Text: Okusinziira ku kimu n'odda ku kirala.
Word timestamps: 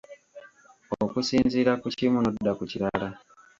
Okusinziira 1.03 1.71
ku 1.81 1.87
kimu 1.97 2.19
n'odda 2.21 2.51
ku 2.57 2.63
kirala. 2.71 3.09